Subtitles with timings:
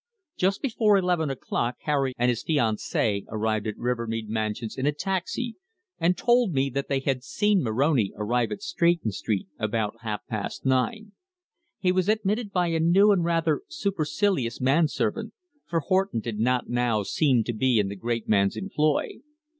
[0.35, 5.57] Just before eleven o'clock Harry and his fiancée arrived at Rivermead Mansions in a taxi
[5.99, 10.65] and told me that they had seen Moroni arrive at Stretton Street about half past
[10.65, 11.11] nine.
[11.77, 15.33] He was admitted by a new and rather supercilious man servant
[15.67, 19.19] for Horton did not now seem to be in the great man's employ.